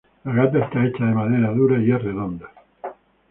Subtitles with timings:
[0.23, 2.47] La gata está hecha de madera dura y es redonda.